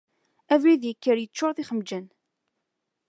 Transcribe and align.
Abrid 0.53 0.81
yekker 0.85 1.17
yeččur 1.19 1.51
d 1.55 1.57
ixmjan. 1.63 2.05